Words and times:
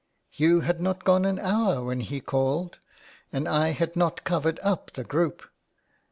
"You 0.33 0.61
had 0.61 0.81
not 0.81 1.03
gone 1.03 1.25
an 1.25 1.37
hour 1.37 1.83
when 1.85 1.99
he 1.99 2.21
called, 2.21 2.79
and 3.31 3.47
I 3.47 3.69
had 3.69 3.95
not 3.95 4.23
covered 4.23 4.59
up 4.63 4.91
the 4.93 5.03
group. 5.03 5.43